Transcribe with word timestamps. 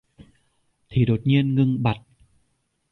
Thì 0.89 1.05
đột 1.05 1.19
nghiên 1.23 1.55
ngưng 1.55 1.83
bặt 1.83 1.97